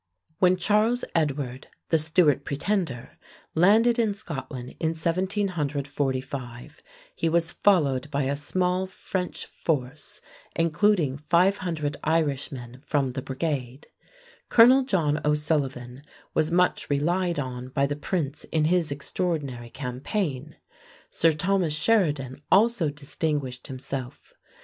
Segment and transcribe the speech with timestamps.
[0.39, 3.19] When Charles Edward, the Stuart Pretender,
[3.53, 6.81] landed in Scotland in 1745,
[7.15, 10.19] he was followed by a small French force,
[10.55, 13.85] including 500 Irishmen from the Brigade.
[14.49, 16.01] Colonel John O'Sullivan
[16.33, 20.55] was much relied on by the prince in his extraordinary campaign.
[21.11, 24.33] Sir Thomas Sheridan also distinguished himself.